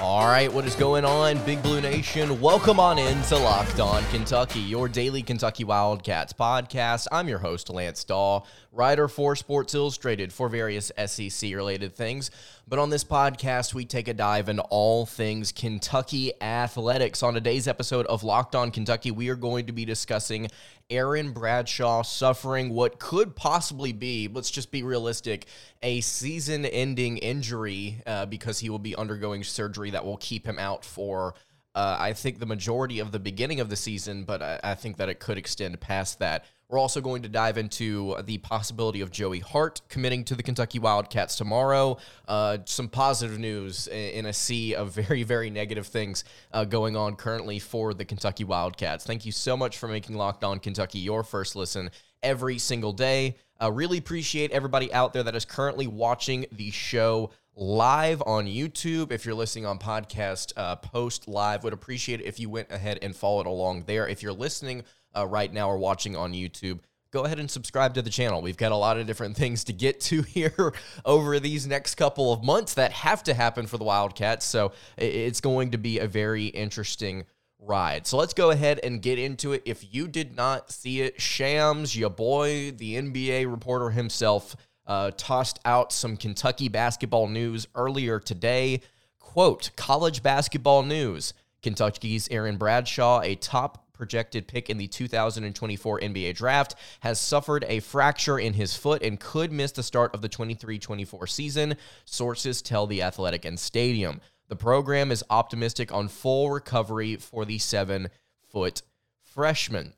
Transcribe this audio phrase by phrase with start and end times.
[0.00, 2.40] All right, what is going on, Big Blue Nation?
[2.40, 7.08] Welcome on in to Locked On Kentucky, your daily Kentucky Wildcats podcast.
[7.10, 12.30] I'm your host, Lance Dawe, writer for Sports Illustrated for various SEC related things.
[12.68, 17.24] But on this podcast, we take a dive into all things Kentucky athletics.
[17.24, 20.46] On today's episode of Locked On Kentucky, we are going to be discussing
[20.90, 25.46] Aaron Bradshaw suffering what could possibly be, let's just be realistic,
[25.82, 30.58] a season ending injury uh, because he will be undergoing surgery that will keep him
[30.58, 31.34] out for.
[31.78, 34.96] Uh, I think the majority of the beginning of the season, but I, I think
[34.96, 36.44] that it could extend past that.
[36.68, 40.80] We're also going to dive into the possibility of Joey Hart committing to the Kentucky
[40.80, 41.98] Wildcats tomorrow.
[42.26, 47.14] Uh, some positive news in a sea of very, very negative things uh, going on
[47.14, 49.04] currently for the Kentucky Wildcats.
[49.04, 51.92] Thank you so much for making Locked On Kentucky your first listen
[52.24, 53.36] every single day.
[53.62, 59.10] Uh, really appreciate everybody out there that is currently watching the show live on YouTube.
[59.10, 63.00] If you're listening on podcast uh, post live, would appreciate it if you went ahead
[63.02, 64.06] and followed along there.
[64.06, 64.84] If you're listening
[65.16, 66.78] uh, right now or watching on YouTube,
[67.10, 68.40] go ahead and subscribe to the channel.
[68.42, 70.72] We've got a lot of different things to get to here
[71.04, 74.46] over these next couple of months that have to happen for the Wildcats.
[74.46, 77.24] So it's going to be a very interesting
[77.58, 78.06] ride.
[78.06, 79.62] So let's go ahead and get into it.
[79.64, 84.54] If you did not see it, Shams, your boy, the NBA reporter himself,
[84.88, 88.80] uh, tossed out some Kentucky basketball news earlier today.
[89.20, 91.34] Quote, college basketball news.
[91.62, 97.80] Kentucky's Aaron Bradshaw, a top projected pick in the 2024 NBA draft, has suffered a
[97.80, 102.62] fracture in his foot and could miss the start of the 23 24 season, sources
[102.62, 104.20] tell The Athletic and Stadium.
[104.48, 108.08] The program is optimistic on full recovery for the seven
[108.50, 108.82] foot
[109.20, 109.92] freshman.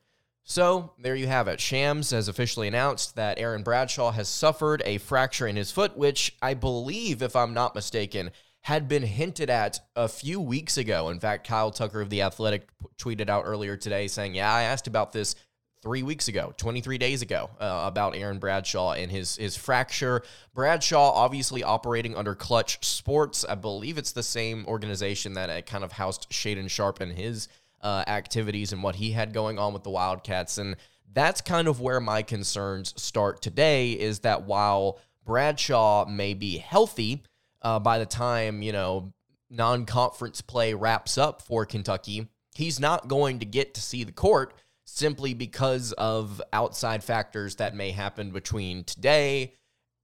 [0.50, 1.60] So there you have it.
[1.60, 6.36] Shams has officially announced that Aaron Bradshaw has suffered a fracture in his foot, which
[6.42, 11.10] I believe, if I'm not mistaken, had been hinted at a few weeks ago.
[11.10, 12.66] In fact, Kyle Tucker of The Athletic
[12.98, 15.36] tweeted out earlier today saying, Yeah, I asked about this
[15.82, 20.22] three weeks ago, 23 days ago, uh, about Aaron Bradshaw and his his fracture.
[20.52, 23.44] Bradshaw obviously operating under Clutch Sports.
[23.48, 27.46] I believe it's the same organization that uh, kind of housed Shaedon Sharpe and his
[27.82, 30.58] uh, activities and what he had going on with the Wildcats.
[30.58, 30.76] And
[31.12, 37.22] that's kind of where my concerns start today is that while Bradshaw may be healthy,
[37.62, 39.12] uh, by the time, you know,
[39.50, 44.12] non conference play wraps up for Kentucky, he's not going to get to see the
[44.12, 44.54] court
[44.84, 49.54] simply because of outside factors that may happen between today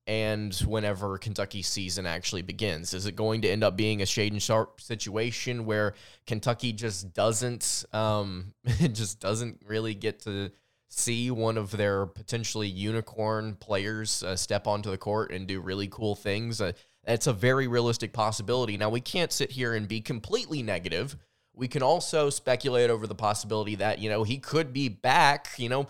[0.06, 2.94] and whenever Kentucky season actually begins.
[2.94, 5.94] Is it going to end up being a Shaedon Sharpe situation where
[6.26, 8.54] Kentucky just doesn't um
[8.92, 10.50] just doesn't really get to
[10.88, 15.88] see one of their potentially unicorn players uh, step onto the court and do really
[15.88, 16.60] cool things?
[16.60, 16.72] Uh,
[17.06, 18.76] it's a very realistic possibility.
[18.76, 21.16] Now, we can't sit here and be completely negative.
[21.54, 25.68] We can also speculate over the possibility that, you know, he could be back, you
[25.68, 25.86] know,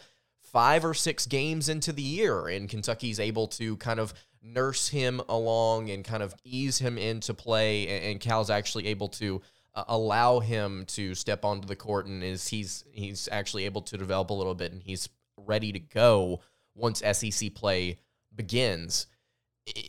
[0.57, 5.21] five or six games into the year, and Kentucky's able to kind of nurse him
[5.29, 8.11] along and kind of ease him into play.
[8.11, 9.43] And Cal's actually able to
[9.75, 13.99] uh, allow him to step onto the court, and is he's he's actually able to
[13.99, 16.41] develop a little bit, and he's ready to go
[16.75, 17.99] once SEC play
[18.35, 19.09] begins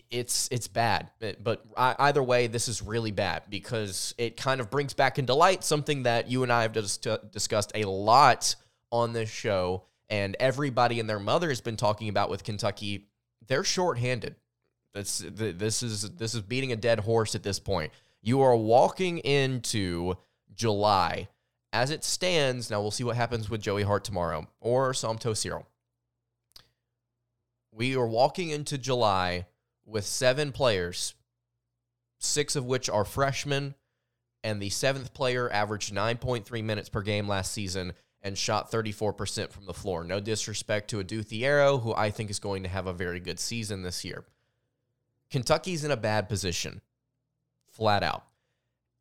[0.10, 1.12] it's it's bad
[1.44, 5.64] but either way this is really bad because it kind of brings back into light
[5.64, 8.56] something that you and I have just discussed a lot
[8.92, 13.08] on this show and everybody and their mother has been talking about with Kentucky
[13.48, 14.36] they're shorthanded.
[14.94, 17.92] This this is this is beating a dead horse at this point.
[18.22, 20.16] You are walking into
[20.54, 21.30] July.
[21.74, 25.68] As it stands now we'll see what happens with Joey Hart tomorrow or Somto Cyril.
[27.72, 29.46] We are walking into July
[29.86, 31.14] with seven players,
[32.20, 33.76] six of which are freshmen,
[34.44, 37.94] and the seventh player averaged 9.3 minutes per game last season
[38.28, 40.04] and shot 34% from the floor.
[40.04, 43.40] No disrespect to Adou Thiero, who I think is going to have a very good
[43.40, 44.26] season this year.
[45.32, 46.82] Kentucky's in a bad position,
[47.72, 48.26] flat out.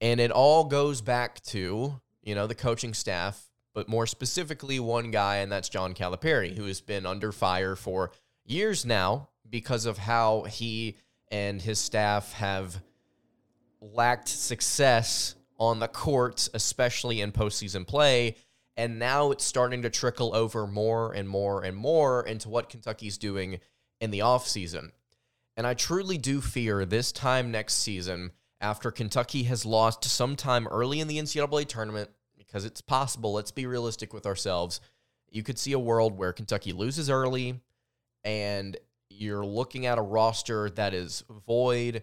[0.01, 5.11] And it all goes back to, you know, the coaching staff, but more specifically, one
[5.11, 8.13] guy, and that's John Calipari, who has been under fire for
[8.45, 10.97] years now because of how he
[11.31, 12.81] and his staff have
[13.81, 18.37] lacked success on the court, especially in postseason play.
[18.77, 23.17] And now it's starting to trickle over more and more and more into what Kentucky's
[23.17, 23.61] doing
[24.01, 24.91] in the offseason.
[25.57, 31.01] And I truly do fear this time next season, after Kentucky has lost sometime early
[31.01, 33.33] in the NCAA tournament, because it's possible.
[33.33, 34.81] Let's be realistic with ourselves.
[35.31, 37.61] You could see a world where Kentucky loses early
[38.25, 38.77] and
[39.09, 42.03] you're looking at a roster that is void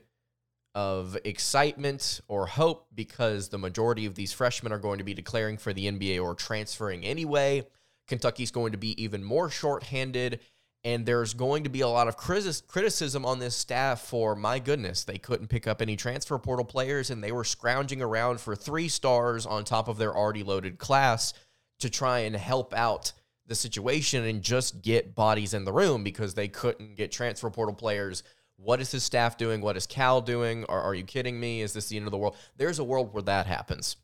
[0.75, 5.57] of excitement or hope because the majority of these freshmen are going to be declaring
[5.57, 7.65] for the NBA or transferring anyway.
[8.07, 10.39] Kentucky's going to be even more shorthanded,
[10.83, 15.03] and there's going to be a lot of criticism on this staff for my goodness,
[15.03, 18.89] they couldn't pick up any transfer portal players, and they were scrounging around for three
[18.89, 21.33] stars on top of their already loaded class
[21.79, 23.13] to try and help out
[23.45, 27.75] the situation and just get bodies in the room because they couldn't get transfer portal
[27.75, 28.23] players
[28.57, 29.61] what is his staff doing?
[29.61, 30.65] What is Cal doing?
[30.69, 31.61] Are, are you kidding me?
[31.61, 32.35] Is this the end of the world?
[32.57, 33.97] There's a world where that happens.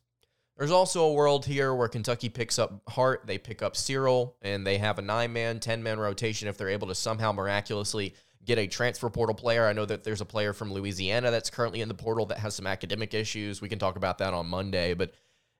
[0.56, 4.66] There's also a world here where Kentucky picks up Hart, they pick up Cyril, and
[4.66, 8.14] they have a nine man, 10 man rotation if they're able to somehow miraculously
[8.44, 9.66] get a transfer portal player.
[9.66, 12.54] I know that there's a player from Louisiana that's currently in the portal that has
[12.54, 13.62] some academic issues.
[13.62, 15.14] We can talk about that on Monday, but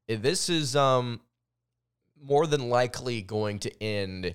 [0.06, 1.20] this is um,
[2.22, 4.34] more than likely going to end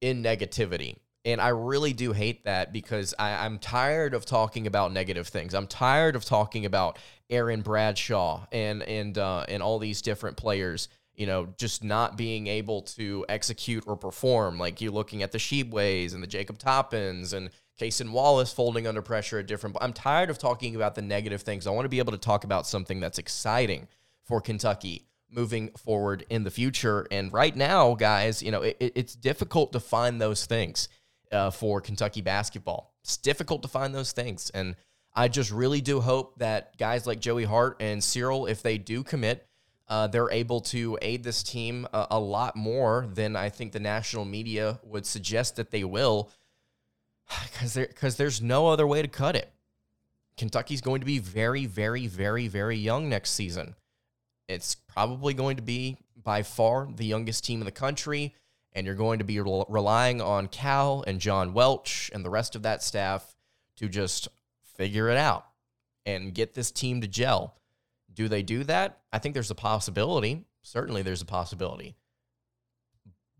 [0.00, 0.96] in negativity.
[1.24, 5.54] And I really do hate that because I, am tired of talking about negative things.
[5.54, 6.98] I'm tired of talking about
[7.30, 12.46] Aaron Bradshaw and and uh, and all these different players, you know, just not being
[12.46, 14.58] able to execute or perform.
[14.58, 17.48] Like you're looking at the Tshiebwes and the Jacob Toppins and
[17.80, 19.78] Cason Wallace folding under pressure at different.
[19.80, 21.66] I'm tired of talking about the negative things.
[21.66, 23.88] I want to be able to talk about something that's exciting
[24.24, 27.06] for Kentucky moving forward in the future.
[27.10, 30.88] And right now, guys, you know, it, it's difficult to find those things
[31.34, 32.94] uh, for Kentucky basketball.
[33.02, 34.50] It's difficult to find those things.
[34.50, 34.76] And
[35.14, 39.02] I just really do hope that guys like Joey Hart and Cyril, if they do
[39.02, 39.46] commit,
[39.88, 43.80] uh, they're able to aid this team a, a, lot more than I think the
[43.80, 46.30] national media would suggest that they will,
[47.52, 49.50] because there, cause there's no other way to cut it.
[50.38, 53.74] Kentucky's going to be very, very, very, very young next season.
[54.48, 58.34] It's probably going to be by far the youngest team in the country
[58.74, 62.62] and you're going to be relying on Cal and John Welch and the rest of
[62.62, 63.34] that staff
[63.76, 64.28] to just
[64.76, 65.46] figure it out
[66.04, 67.56] and get this team to gel.
[68.12, 68.98] Do they do that?
[69.12, 70.44] I think there's a possibility.
[70.62, 71.96] Certainly, there's a possibility.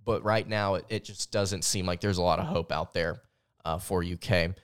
[0.05, 2.93] But right now, it, it just doesn't seem like there's a lot of hope out
[2.93, 3.21] there
[3.65, 4.55] uh, for UK.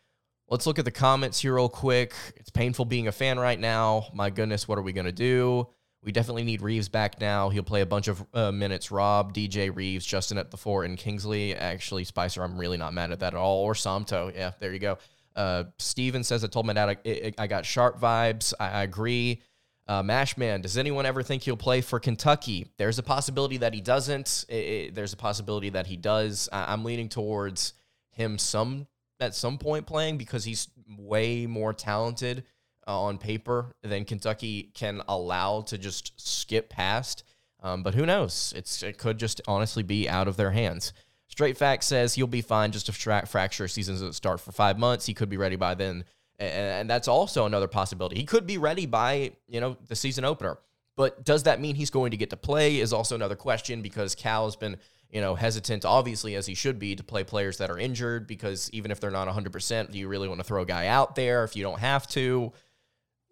[0.49, 2.12] Let's look at the comments here real quick.
[2.37, 4.06] It's painful being a fan right now.
[4.12, 5.69] My goodness, what are we going to do?
[6.02, 7.50] We definitely need Reeves back now.
[7.50, 8.91] He'll play a bunch of uh, minutes.
[8.91, 11.55] Rob, DJ Reeves, Justin at the four, and Kingsley.
[11.55, 13.62] Actually, Spicer, I'm really not mad at that at all.
[13.64, 14.35] Or Somto.
[14.35, 14.99] Yeah, there you go.
[15.37, 18.55] Uh, Steven says, I told my dad I, I got Sharpe vibes.
[18.58, 19.43] I, I agree.
[19.87, 22.69] Uh, Mashman, does anyone ever think he'll play for Kentucky?
[22.79, 24.46] There's a possibility that he doesn't.
[24.49, 26.49] It, it, there's a possibility that he does.
[26.50, 27.75] I, I'm leaning towards
[28.11, 28.87] him some
[29.19, 30.69] at some point playing because he's
[30.99, 32.44] way more talented
[32.90, 37.22] uh, on paper than Kentucky can allow to just skip past.
[37.62, 38.52] Um, but who knows?
[38.56, 40.92] It's it could just honestly be out of their hands.
[41.28, 42.72] Straight Fact says he'll be fine.
[42.72, 45.06] Just a fra- fracture season doesn't start for five months.
[45.06, 46.04] He could be ready by then,
[46.40, 48.16] and, and that's also another possibility.
[48.16, 50.58] He could be ready by you know the season opener.
[50.96, 52.81] But does that mean he's going to get to play?
[52.81, 54.78] Is also another question because Cal has been
[55.10, 58.69] you know hesitant, obviously as he should be, to play players that are injured because
[58.72, 61.14] even if they're not 100, percent do you really want to throw a guy out
[61.14, 62.52] there if you don't have to?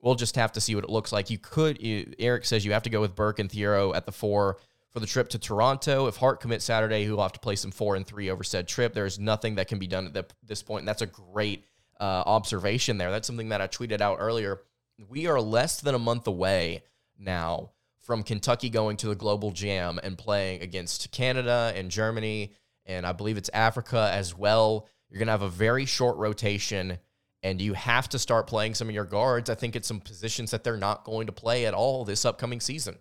[0.01, 1.31] We'll just have to see what it looks like.
[1.31, 4.13] You could, you, Eric says you have to go with Burke and Thiero at the
[4.13, 4.59] four
[4.91, 6.07] for the trip to Toronto.
[6.07, 8.95] If Hart commits Saturday, he'll have to play some four and three over said trip.
[8.95, 10.83] There's nothing that can be done at the, this point.
[10.83, 11.65] And that's a great
[12.01, 13.11] uh, observation there.
[13.11, 14.63] That's something that I tweeted out earlier.
[15.09, 16.83] We are less than a month away
[17.19, 22.55] now from Kentucky going to the Global Jam and playing against Canada and Germany,
[22.87, 24.89] and I believe it's Africa as well.
[25.11, 26.99] You're going to have a very short rotation
[27.43, 29.49] and you have to start playing some of your guards.
[29.49, 32.61] I think it's some positions that they're not going to play at all this upcoming
[32.61, 32.97] season.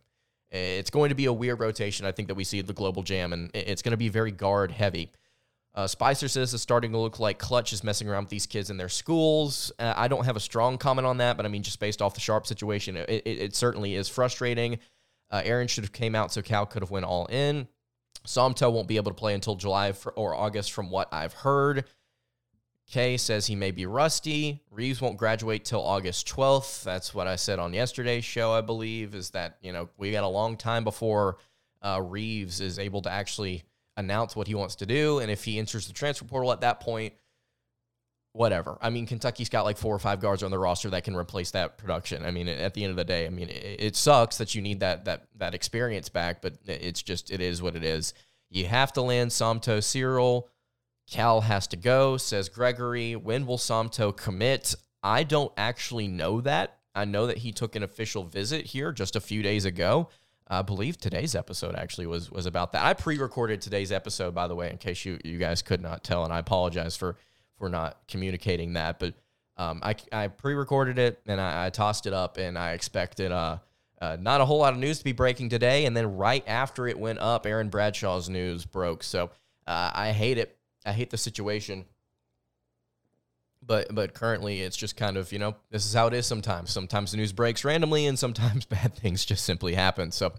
[0.50, 3.04] It's going to be a weird rotation, I think, that we see at the Global
[3.04, 5.12] Jam, and it's going to be very guard heavy.
[5.76, 8.70] Uh, Spicer says it's starting to look like Clutch is messing around with these kids
[8.70, 9.72] in their schools.
[9.78, 12.16] Uh, I don't have a strong comment on that, but I mean, just based off
[12.16, 14.80] the Sharpe situation, it, it, it certainly is frustrating.
[15.30, 17.68] Uh, Aaron should have came out so Cal could have went all in.
[18.26, 21.86] Somto won't be able to play until July or August, from what I've heard.
[22.88, 24.64] Kay says he may be rusty.
[24.72, 26.84] Reeves won't graduate till August 12th.
[26.84, 30.24] That's what I said on yesterday's show, I believe, is that, you know, we got
[30.24, 31.38] a long time before
[31.82, 33.64] uh, Reeves is able to actually
[33.98, 35.20] announce what he wants to do.
[35.20, 37.14] And if he enters the transfer portal at that point,
[38.32, 38.78] whatever.
[38.82, 41.52] I mean, Kentucky's got like four or five guards on the roster that can replace
[41.52, 42.24] that production.
[42.24, 44.62] I mean, at the end of the day, I mean, it, it sucks that you
[44.62, 48.14] need that that that experience back, but it's just it is what it is.
[48.50, 50.48] You have to land Somto Cyril
[51.10, 53.16] Cal has to go, says Gregory.
[53.16, 54.76] When will Somto commit?
[55.02, 56.78] I don't actually know that.
[56.94, 60.10] I know that he took an official visit here just a few days ago.
[60.50, 62.84] I believe today's episode actually was was about that.
[62.84, 66.24] I pre-recorded today's episode, by the way, in case you you guys could not tell,
[66.24, 67.18] and I apologize for
[67.58, 69.00] for not communicating that.
[69.00, 69.14] But
[69.58, 73.58] um, I I pre-recorded it and I, I tossed it up, and I expected uh,
[74.02, 75.86] uh, not a whole lot of news to be breaking today.
[75.86, 79.04] And then right after it went up, Aaron Bradshaw's news broke.
[79.04, 79.32] So
[79.66, 80.57] uh, I hate it.
[80.88, 81.86] I hate the situation.
[83.62, 86.72] But but currently it's just kind of you know this is how it is sometimes.
[86.72, 90.12] Sometimes the news breaks randomly, and sometimes bad things just simply happen.
[90.12, 90.34] So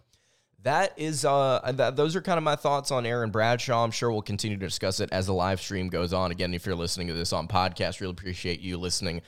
[0.62, 3.84] that is uh th- those are kind of my thoughts on Aaron Bradshaw.
[3.84, 6.30] I'm sure we'll continue to discuss it as the live stream goes on.
[6.30, 9.20] Again, if you're listening to this on podcast, really appreciate you listening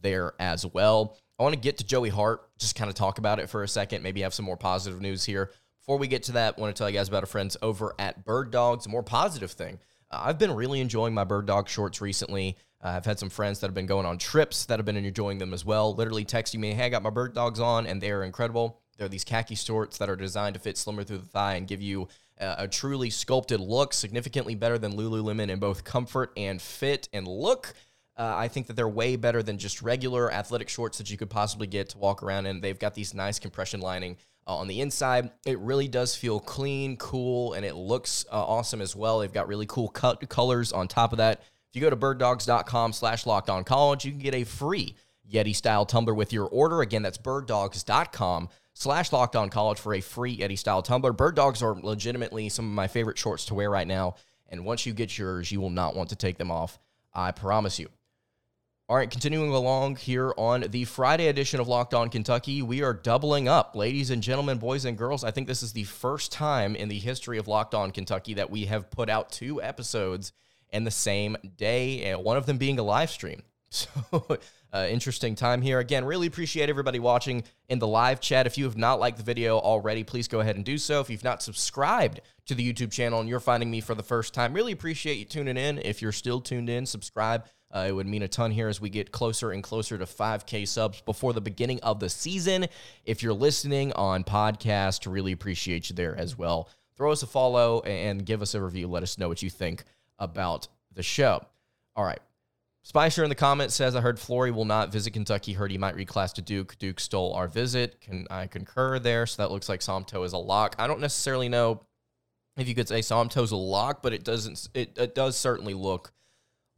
[0.00, 1.18] there as well.
[1.38, 3.68] I want to get to Joey Hart, just kind of talk about it for a
[3.68, 5.50] second, maybe have some more positive news here.
[5.80, 7.94] Before we get to that, I want to tell you guys about our friends over
[7.98, 8.86] at Bird Dogs.
[8.86, 9.80] A more positive thing.
[10.12, 12.56] Uh, I've been really enjoying my Bird Dog shorts recently.
[12.82, 15.38] Uh, I've had some friends that have been going on trips that have been enjoying
[15.38, 15.94] them as well.
[15.94, 18.78] Literally texting me, hey, I got my Bird Dogs on, and they are incredible.
[18.98, 21.80] They're these khaki shorts that are designed to fit slimmer through the thigh and give
[21.80, 27.08] you a, a truly sculpted look, significantly better than Lululemon in both comfort and fit
[27.12, 27.74] and look.
[28.16, 31.30] Uh, I think that they're way better than just regular athletic shorts that you could
[31.30, 32.60] possibly get to walk around in.
[32.60, 35.30] They've got these nice compression lining uh, on the inside.
[35.46, 39.20] It really does feel clean, cool, and it looks uh, awesome as well.
[39.20, 41.40] They've got really cool cut colors on top of that.
[41.40, 44.94] If you go to birddogs.com slash locked on college, you can get a free
[45.30, 46.82] Yeti style tumbler with your order.
[46.82, 51.12] Again, that's birddogs.com slash locked on college for a free Yeti style tumbler.
[51.12, 54.16] Bird dogs are legitimately some of my favorite shorts to wear right now.
[54.48, 56.78] And once you get yours, you will not want to take them off.
[57.14, 57.88] I promise you.
[58.88, 62.92] All right, continuing along here on the Friday edition of Locked On Kentucky, we are
[62.92, 63.76] doubling up.
[63.76, 66.98] Ladies and gentlemen, boys and girls, I think this is the first time in the
[66.98, 70.32] history of Locked On Kentucky that we have put out two episodes
[70.70, 73.42] in the same day, one of them being a live stream.
[73.74, 73.88] So,
[74.74, 75.78] uh, interesting time here.
[75.78, 78.46] Again, really appreciate everybody watching in the live chat.
[78.46, 81.00] If you have not liked the video already, please go ahead and do so.
[81.00, 84.34] If you've not subscribed to the YouTube channel and you're finding me for the first
[84.34, 85.78] time, really appreciate you tuning in.
[85.78, 87.46] If you're still tuned in, subscribe.
[87.72, 90.68] Uh, it would mean a ton here as we get closer and closer to 5K
[90.68, 92.66] subs before the beginning of the season.
[93.04, 96.68] If you're listening on podcast, really appreciate you there as well.
[96.96, 98.88] Throw us a follow and give us a review.
[98.88, 99.84] Let us know what you think
[100.18, 101.40] about the show.
[101.96, 102.20] All right.
[102.84, 105.52] Spicer in the comments says, I heard Flory will not visit Kentucky.
[105.52, 106.76] Heard he might reclass to Duke.
[106.78, 108.00] Duke stole our visit.
[108.00, 109.24] Can I concur there?
[109.24, 110.74] So that looks like Somto is a lock.
[110.78, 111.80] I don't necessarily know
[112.56, 114.68] if you could say Somto's a lock, but it doesn't.
[114.74, 116.12] It, it does certainly look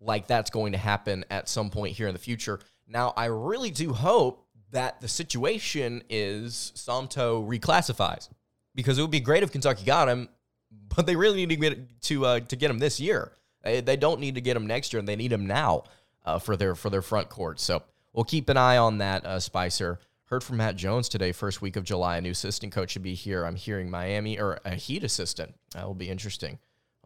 [0.04, 2.61] like that's going to happen at some point here in the future.
[2.87, 8.28] Now, I really do hope that the situation is Somto reclassifies
[8.75, 10.28] because it would be great if Kentucky got him,
[10.96, 13.32] but they really need to get to uh, to get him this year.
[13.62, 15.84] They, they don't need to get him next year, and they need him now
[16.25, 17.61] uh, for their for their front court.
[17.61, 17.82] So
[18.12, 19.25] we'll keep an eye on that.
[19.25, 22.16] Uh, Spicer heard from Matt Jones today, first week of July.
[22.16, 23.44] A new assistant coach should be here.
[23.44, 25.54] I'm hearing Miami or a Heat assistant.
[25.73, 26.58] That will be interesting.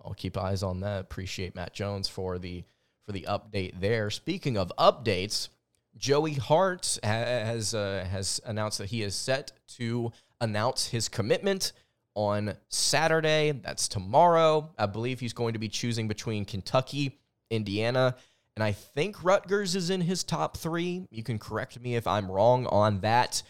[0.04, 1.00] I'll keep eyes on that.
[1.00, 2.64] Appreciate Matt Jones for the
[3.08, 4.10] for the update there.
[4.10, 5.48] Speaking of updates,
[5.96, 10.12] Joey Hart has uh, has announced that he is set to
[10.42, 11.72] announce his commitment
[12.14, 13.52] on Saturday.
[13.52, 14.70] That's tomorrow.
[14.78, 17.18] I believe he's going to be choosing between Kentucky,
[17.50, 18.14] Indiana,
[18.56, 21.06] and I think Rutgers is in his top three.
[21.10, 23.42] You can correct me if I'm wrong on that.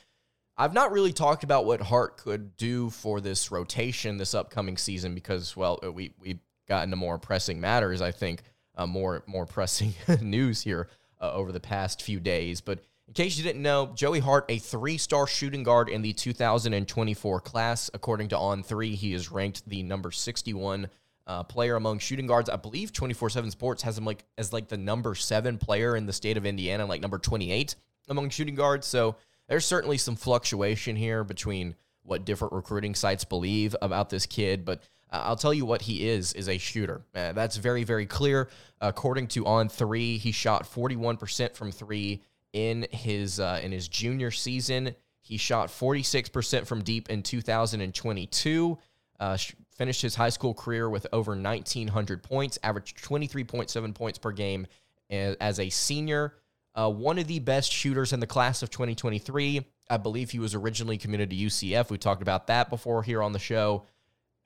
[0.56, 5.16] I've not really talked about what Hart could do for this rotation this upcoming season
[5.16, 6.38] because, well, we we
[6.68, 8.00] got into more pressing matters.
[8.00, 8.44] I think
[8.78, 9.92] uh, more more pressing
[10.22, 10.88] news here
[11.20, 14.58] uh, over the past few days, but in case you didn't know, Joey Hart, a
[14.58, 17.90] three star shooting guard in the 2024 class.
[17.94, 20.88] According to On3, he is ranked the number 61
[21.26, 22.50] uh, player among shooting guards.
[22.50, 26.04] I believe 24 7 Sports has him like as like the number seven player in
[26.04, 27.74] the state of Indiana, like number 28
[28.10, 28.86] among shooting guards.
[28.86, 29.16] So
[29.48, 34.82] there's certainly some fluctuation here between what different recruiting sites believe about this kid, but
[35.10, 37.02] uh, I'll tell you what he is is a shooter.
[37.14, 38.48] Uh, that's very very clear.
[38.80, 42.22] According to On Three, he shot 41% from three
[42.52, 44.94] in his uh, in his junior season.
[45.20, 48.78] He shot 46% from deep in 2022.
[49.20, 49.36] Uh,
[49.76, 54.66] finished his high school career with over 1,900 points, averaged 23.7 points per game
[55.10, 56.34] as a senior.
[56.74, 59.66] Uh, one of the best shooters in the class of 2023.
[59.90, 61.90] I believe he was originally committed to UCF.
[61.90, 63.84] We talked about that before here on the show.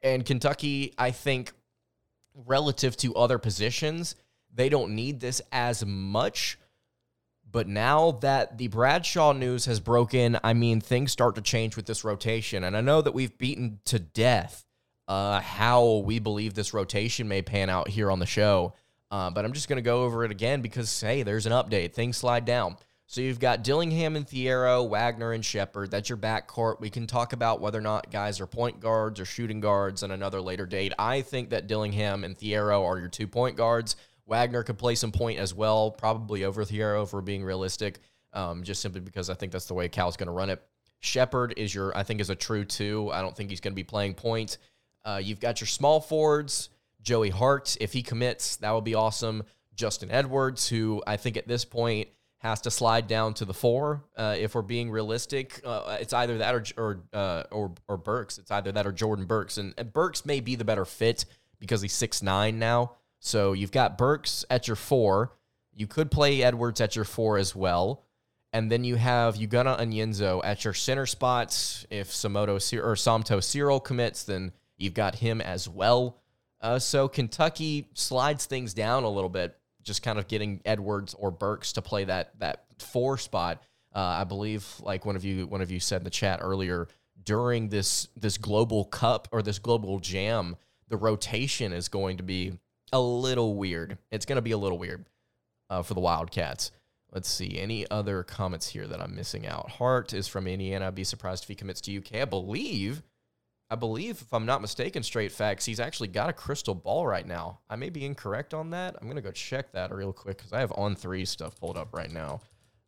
[0.03, 1.53] And Kentucky, I think,
[2.35, 4.15] relative to other positions,
[4.53, 6.59] they don't need this as much
[7.53, 11.85] but now that the Bradshaw news has broken, I mean, things start to change with
[11.85, 12.65] this rotation.
[12.65, 14.65] And I know that we've beaten to death
[15.07, 18.73] uh, how we believe this rotation may pan out here on the show.
[19.11, 21.93] Uh, but I'm just going to go over it again because, hey, there's an update.
[21.93, 22.77] Things slide down.
[23.07, 25.91] So you've got Dillingham and Thiero, Wagner and Sheppard.
[25.91, 26.81] That's your backcourt.
[26.81, 30.11] We can talk about whether or not guys are point guards or shooting guards on
[30.11, 30.95] another later date.
[30.99, 33.97] I think that Dillingham and Thiero are your two point guards.
[34.27, 37.99] Wagner could play some point as well, probably over Thiero if we're being realistic,
[38.33, 40.63] um, just simply because I think that's the way Cal's going to run it.
[41.01, 43.11] Sheppard is your, I think, is a true two.
[43.13, 44.59] I don't think he's going to be playing point.
[45.05, 46.71] Uh, you've got your small forwards,
[47.03, 47.77] Joey Hart.
[47.81, 49.43] If he commits, that would be awesome.
[49.75, 52.09] Justin Edwards, who I think at this point
[52.43, 54.03] has to slide down to the four.
[54.17, 58.39] Uh, if we're being realistic, uh, it's either that or or, uh, or or Burks.
[58.39, 61.25] It's either that or Jordan Burks, and, and Burks may be the better fit
[61.61, 62.97] because he's six nine now.
[63.21, 65.33] So you've got Burks at your four.
[65.73, 68.05] You could play Edwards at your four as well.
[68.53, 71.87] And then you have Ugonna Onyenso at your center spots.
[71.89, 76.19] If Samoto or Somto Cyril commits, then you've got him as well.
[76.61, 81.31] Uh, so Kentucky slides things down a little bit, just kind of getting Edwards or
[81.31, 83.63] Burks to play that that four spot.
[83.95, 86.89] Uh, I believe, like one of you one of you said in the chat earlier,
[87.25, 90.57] during this this global cup or this global jam,
[90.89, 92.59] the rotation is going to be
[92.93, 93.99] a little weird.
[94.11, 95.07] It's going to be a little weird
[95.71, 96.71] uh, for the Wildcats.
[97.13, 97.59] Let's see.
[97.59, 99.71] Any other comments here that I'm missing out?
[99.73, 100.87] Hart is from Indiana.
[100.87, 102.23] I'd be surprised if he commits to UK.
[102.23, 103.03] I believe,
[103.73, 107.27] I believe, if I'm not mistaken, straight facts, he's actually got a crystal ball right
[107.27, 107.61] now.
[107.71, 108.97] I may be incorrect on that.
[109.01, 111.79] I'm going to go check that real quick because I have on three stuff pulled
[111.79, 112.43] up right now.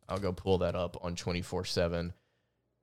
[0.07, 2.13] I'll go pull that up on 24 7.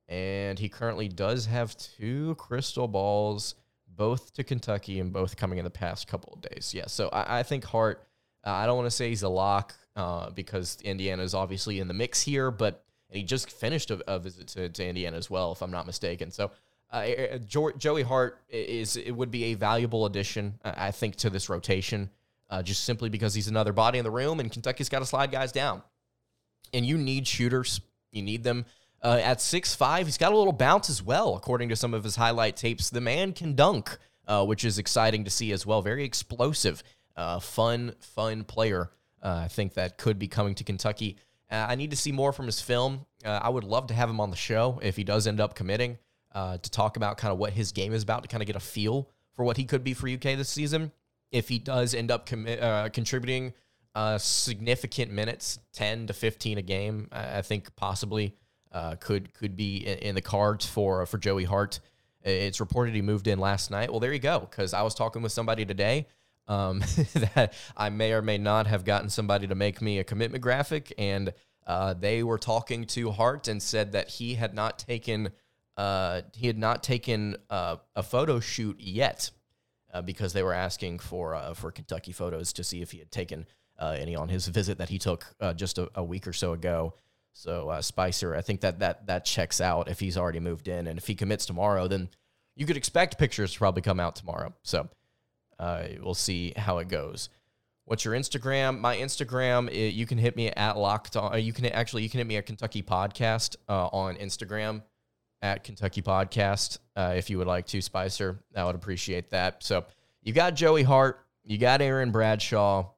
[0.09, 3.54] And he currently does have two crystal balls,
[3.87, 6.75] both to Kentucky and both coming in the past couple of days.
[6.75, 8.04] Yeah, so I, I think Hart,
[8.44, 11.87] uh, I don't want to say he's a lock uh, because Indiana is obviously in
[11.87, 15.28] the mix here, but and he just finished a, a visit to, to, Indiana as
[15.28, 16.30] well, if I'm not mistaken.
[16.30, 16.50] So
[16.93, 22.11] uh, Joey Hart is it would be a valuable addition, I think, to this rotation,
[22.51, 25.33] uh, just simply because he's another body in the room, and Kentucky's got to slide
[25.33, 25.83] guys down,
[26.75, 27.81] and you need shooters,
[28.11, 28.67] you need them.
[29.03, 32.05] Uh, at six five, he's got a little bounce as well, according to some of
[32.05, 32.91] his highlight tapes.
[32.91, 35.83] The man can dunk, uh, which is exciting to see as well.
[35.83, 36.83] Very explosive,
[37.17, 38.91] uh, fun, fun player.
[39.23, 41.17] Uh, I think that could be coming to Kentucky.
[41.50, 43.07] Uh, I need to see more from his film.
[43.25, 45.55] Uh, I would love to have him on the show if he does end up
[45.55, 45.99] committing
[46.34, 48.56] uh, to talk about kind of what his game is about to kind of get
[48.56, 50.92] a feel for what he could be for UK this season.
[51.30, 53.54] If he does end up uh, contributing
[53.95, 58.34] uh, significant minutes, 10 to 15 a game, I think possibly
[59.00, 61.80] could could be in, the cards for for Joey Hart.
[62.23, 63.90] It's reported he moved in last night.
[63.90, 64.40] Well, there you go.
[64.40, 66.06] Because I was talking with somebody today
[66.49, 66.80] um,
[67.34, 70.92] that I may or may not have gotten somebody to make me a commitment graphic,
[70.99, 71.32] and
[71.66, 75.30] uh, they were talking to Hart and said that he had not taken
[75.76, 79.30] uh, he had not taken uh, a photo shoot yet
[79.93, 83.11] uh, because they were asking for uh, for Kentucky photos to see if he had
[83.11, 83.47] taken
[83.78, 86.95] uh, any on his visit that he took just a, a, week or so ago.
[87.32, 90.99] So Spicer, I think that that that checks out if he's already moved in, and
[90.99, 92.11] if he commits tomorrow, then
[92.54, 94.52] you could expect pictures to probably come out tomorrow.
[94.63, 94.89] So
[95.58, 97.30] uh, we'll see how it goes.
[97.85, 98.78] What's your Instagram?
[98.78, 101.32] My Instagram, it, you can hit me at locked on.
[101.32, 104.82] Uh, you can actually you can hit me at Kentucky Podcast uh, on Instagram
[105.43, 108.39] at Kentucky Podcast uh, if you would like to, Spicer.
[108.57, 109.63] I would appreciate that.
[109.63, 109.85] So
[110.23, 112.91] you got Joey Hart, you got Aaron Bradshaw.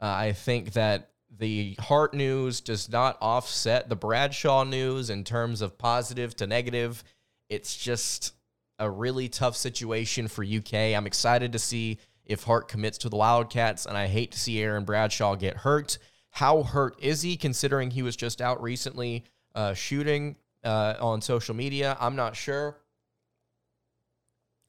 [0.00, 5.62] Uh, I think that the Hart news does not offset the Bradshaw news in terms
[5.62, 7.02] of positive to negative.
[7.48, 8.32] It's just
[8.78, 10.74] a really tough situation for UK.
[10.74, 14.60] I'm excited to see if Hart commits to the Wildcats, and I hate to see
[14.60, 15.98] Aaron Bradshaw get hurt.
[16.30, 21.54] How hurt is he, considering he was just out recently uh, shooting uh, on social
[21.54, 21.96] media?
[22.00, 22.78] I'm not sure.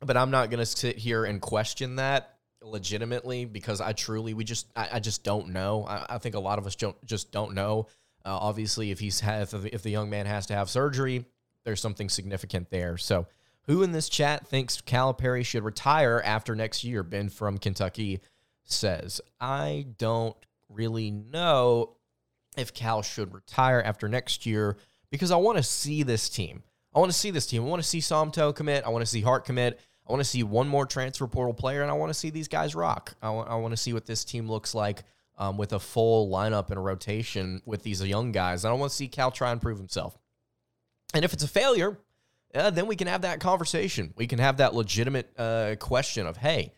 [0.02, 4.44] But I'm not going to sit here and question that legitimately because I truly, we
[4.44, 5.86] just, I, I just don't know.
[5.88, 7.88] I, I, think a lot of us don't just don't know.
[8.26, 11.26] Uh, obviously, if he's had, if the young man has to have surgery,
[11.64, 12.98] there's something significant there.
[12.98, 13.28] So
[13.64, 17.04] who in this chat thinks Calipari should retire after next year?
[17.04, 18.22] Ben from Kentucky
[18.64, 20.38] says, I don't
[20.70, 21.96] really know
[22.58, 24.78] if Cal should retire after next year
[25.16, 26.62] because I want to see this team.
[26.94, 27.64] I want to see this team.
[27.64, 28.84] I want to see Somto commit.
[28.86, 29.80] I want to see Hart commit.
[30.08, 32.48] I want to see one more transfer portal player, and I want to see these
[32.48, 33.16] guys rock.
[33.22, 35.04] I want, to see what this team looks like
[35.38, 38.66] um, with a full lineup and a rotation with these young guys.
[38.66, 40.18] I don't want to see Cal try and prove himself.
[41.14, 41.98] And if it's a failure,
[42.54, 44.14] uh, then we can have that conversation.
[44.16, 46.74] We can have that legitimate uh, question of, hey,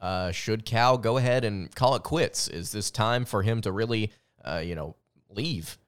[0.00, 2.48] uh, should Cal go ahead and call it quits?
[2.48, 4.10] Is this time for him to really,
[4.44, 4.96] uh, you know,
[5.28, 5.78] leave?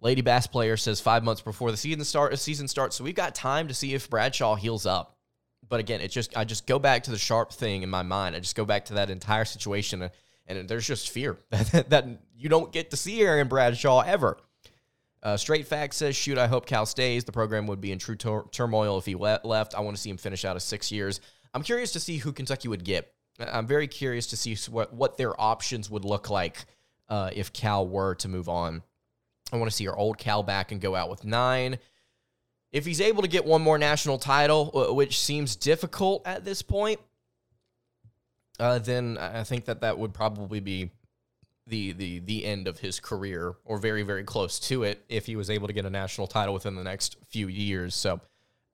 [0.00, 3.34] Lady Bass player says five months before the season start season starts, so we've got
[3.34, 5.16] time to see if Bradshaw heals up.
[5.68, 8.36] But again, it just I just go back to the Sharpe thing in my mind.
[8.36, 10.10] I just go back to that entire situation,
[10.46, 12.06] and, there's just fear that, that
[12.36, 14.38] you don't get to see Aaron Bradshaw ever.
[15.20, 17.24] Uh, Straight Fact says, shoot, I hope Cal stays.
[17.24, 19.74] The program would be in true tur- turmoil if he le- left.
[19.74, 21.20] I want to see him finish out of six years.
[21.52, 23.12] I'm curious to see who Kentucky would get.
[23.40, 26.66] I'm very curious to see what, what their options would look like
[27.08, 28.82] uh, if Cal were to move on.
[29.52, 31.78] I want to see our old Cal back and go out with nine.
[32.70, 37.00] If he's able to get one more national title, which seems difficult at this point,
[38.60, 40.90] uh, then I think that that would probably be
[41.66, 45.36] the the the end of his career, or very very close to it, if he
[45.36, 47.94] was able to get a national title within the next few years.
[47.94, 48.20] So.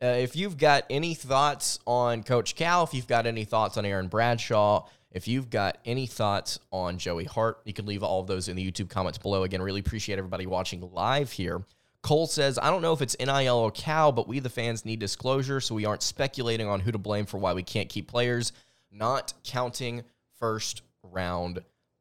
[0.03, 3.87] Uh, if you've got any thoughts on Coach Cal, if you've got any thoughts on
[3.87, 8.27] Aaron Bradshaw, if you've got any thoughts on Joey Hart, you can leave all of
[8.27, 9.45] those in the YouTube comments below.
[9.45, 11.63] Again, really appreciate everybody watching live here.
[12.03, 14.99] Cole says, I don't know if it's NIL or Cal, but we, the fans, need
[14.99, 18.53] disclosure so we aren't speculating on who to blame for why we can't keep players,
[18.93, 20.03] not counting
[20.39, 21.61] first round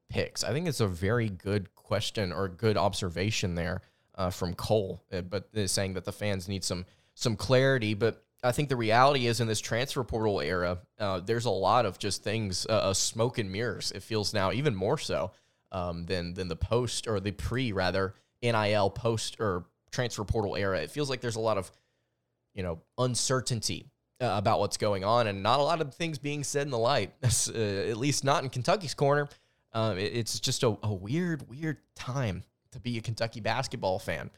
[0.09, 0.43] picks.
[0.43, 3.81] I think it's a very good question or good observation there
[4.15, 7.93] uh, from Cole, uh, but saying that the fans need some some clarity.
[7.93, 11.85] But I think the reality is in this transfer portal era, uh, there's a lot
[11.85, 13.91] of just things, uh, uh, smoke and mirrors.
[13.93, 15.31] It feels now even more so
[15.71, 20.79] um, than than the post or the pre rather NIL post or transfer portal era.
[20.81, 21.71] It feels like there's a lot of
[22.53, 23.89] you know uncertainty
[24.21, 26.77] uh, about what's going on and not a lot of things being said in the
[26.77, 27.13] light.
[27.23, 29.27] Uh, at least not in Kentucky's corner.
[29.73, 34.29] Um, it, it's just a, a weird, weird time to be a Kentucky basketball fan.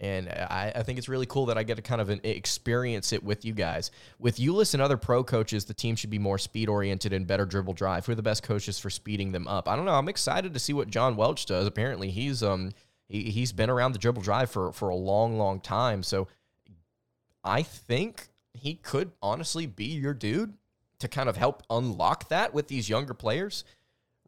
[0.00, 3.22] And I, I, think it's really cool that I get to kind of experience it
[3.24, 3.90] with you guys.
[4.20, 7.44] With Ulis and other pro coaches, the team should be more speed oriented and better
[7.44, 8.06] dribble drive.
[8.06, 9.68] Who are the best coaches for speeding them up?
[9.68, 9.94] I don't know.
[9.94, 11.66] I'm excited to see what John Welch does.
[11.66, 12.70] Apparently, he's um
[13.08, 16.02] he, he's been around the dribble drive for for a long, long time.
[16.02, 16.28] So
[17.42, 20.54] I think he could honestly be your dude
[20.98, 23.64] to kind of help unlock that with these younger players.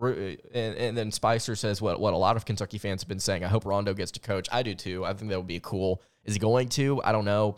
[0.01, 3.21] Uh, and, and then Spicer says what what a lot of Kentucky fans have been
[3.21, 3.45] saying.
[3.45, 4.49] I hope Rondo gets to coach.
[4.51, 5.05] I do too.
[5.05, 6.01] I think that would be cool.
[6.25, 7.03] Is he going to?
[7.05, 7.57] I don't know.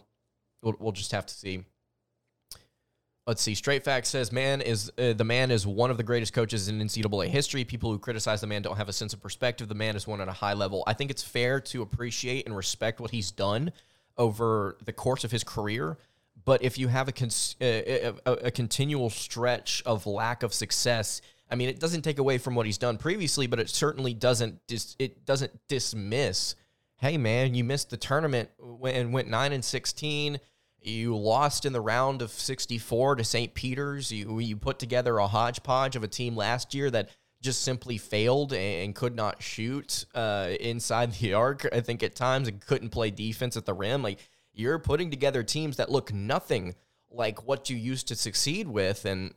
[0.62, 1.64] We'll, we'll just have to see.
[3.26, 3.54] Let's see.
[3.54, 6.80] Straight Fact says, "Man is uh, the man is one of the greatest coaches in
[6.80, 7.64] NCAA history.
[7.64, 9.68] People who criticize the man don't have a sense of perspective.
[9.68, 10.82] The man is one at a high level.
[10.86, 13.72] I think it's fair to appreciate and respect what he's done
[14.18, 15.98] over the course of his career.
[16.44, 20.52] But if you have a, cons- uh, a, a, a continual stretch of lack of
[20.52, 21.22] success."
[21.52, 24.66] I mean, it doesn't take away from what he's done previously, but it certainly doesn't
[24.66, 26.54] dis- it doesn't dismiss.
[26.96, 28.48] Hey, man, you missed the tournament
[28.84, 30.40] and went nine and sixteen.
[30.80, 33.54] You lost in the round of 64 to St.
[33.54, 34.10] Peter's.
[34.10, 37.10] You, you put together a hodgepodge of a team last year that
[37.40, 42.48] just simply failed and could not shoot uh, inside the arc, I think, at times,
[42.48, 44.02] and couldn't play defense at the rim.
[44.02, 44.18] Like,
[44.52, 46.74] you're putting together teams that look nothing
[47.10, 49.04] like what you used to succeed with.
[49.04, 49.34] And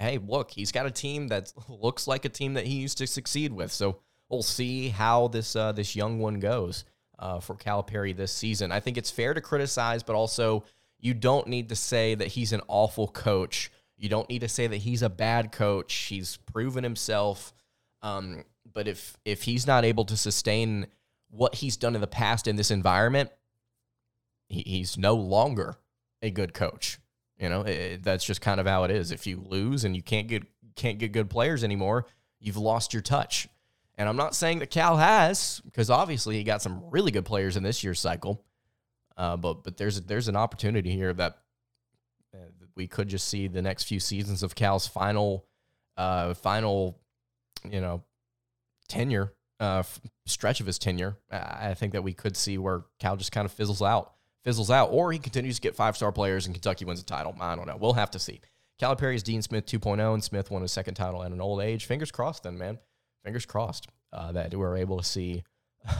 [0.00, 3.06] hey, look, he's got a team that looks like a team that he used to
[3.06, 3.70] succeed with.
[3.70, 6.84] So we'll see how this uh, this young one goes
[7.18, 8.72] uh, for Calipari this season.
[8.72, 10.64] I think it's fair to criticize, but also
[10.98, 13.70] you don't need to say that he's an awful coach.
[13.96, 15.94] You don't need to say that he's a bad coach.
[15.94, 17.52] He's proven himself.
[18.02, 20.86] Um, but if if he's not able to sustain
[21.28, 23.30] what he's done in the past in this environment,
[24.48, 25.76] he, he's no longer
[26.22, 26.98] a good coach.
[27.40, 29.10] You know, it, that's just kind of how it is.
[29.10, 30.44] If you lose and you can't get
[30.76, 32.06] can't get good players anymore,
[32.38, 33.48] you've lost your touch.
[33.96, 37.56] And I'm not saying that Cal has, because obviously he got some really good players
[37.56, 38.44] in this year's cycle.
[39.16, 41.38] Uh, but but there's there's an opportunity here that
[42.34, 42.38] uh,
[42.76, 45.46] we could just see the next few seasons of Cal's final
[45.96, 46.98] uh, final
[47.70, 48.02] you know
[48.88, 49.82] tenure uh,
[50.26, 51.16] stretch of his tenure.
[51.30, 54.12] I think that we could see where Cal just kind of fizzles out
[54.44, 57.34] fizzles out, or he continues to get five star players and Kentucky wins a title.
[57.40, 57.76] I don't know.
[57.78, 58.40] We'll have to see.
[58.80, 61.84] Calipari is Dean Smith 2.0, and Smith won his second title at an old age.
[61.84, 62.78] Fingers crossed, then, man.
[63.24, 65.44] Fingers crossed uh, that we're able to see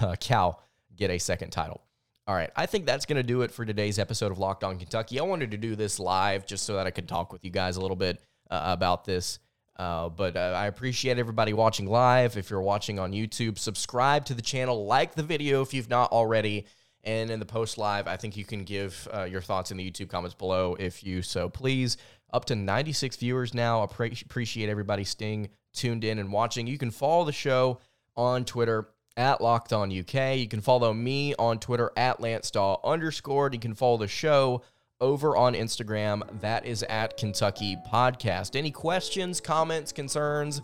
[0.01, 0.63] uh, Cal
[0.97, 1.83] get a second title.
[2.27, 4.79] All right, I think that's going to do it for today's episode of Locked On
[4.79, 5.19] Kentucky.
[5.19, 7.77] I wanted to do this live just so that I could talk with you guys
[7.77, 9.41] a little bit uh, about this.
[9.77, 12.37] Uh, but uh, I appreciate everybody watching live.
[12.37, 16.13] If you're watching on YouTube, subscribe to the channel, like the video if you've not
[16.13, 16.67] already.
[17.05, 19.91] And in the post live, I think you can give uh, your thoughts in the
[19.91, 21.97] YouTube comments below if you so please.
[22.33, 23.83] Up to 96 viewers now.
[23.83, 26.67] Appreciate everybody staying tuned in and watching.
[26.67, 27.81] You can follow the show
[28.17, 30.37] on Twitter at Locked On UK.
[30.37, 33.55] You can follow me on Twitter at Lance Daw underscored.
[33.55, 34.63] You can follow the show
[35.01, 36.23] over on Instagram.
[36.41, 38.55] That is at Kentucky Podcast.
[38.55, 40.63] Any questions, comments, concerns?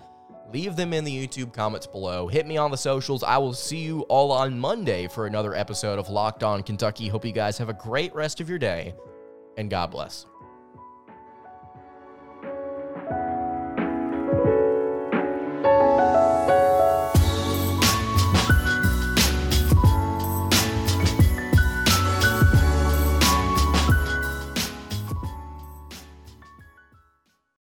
[0.53, 2.29] Leave them in the YouTube comments below.
[2.29, 3.23] Hit me on the socials.
[3.23, 7.09] I will see you all on Monday for another episode of Locked On Kentucky.
[7.09, 8.95] Hope you guys have a great rest of your day,
[9.57, 10.27] and God bless.